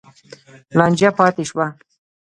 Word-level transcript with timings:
لانجه 0.77 1.09
پاتې 1.17 1.43
شوه. 1.49 1.65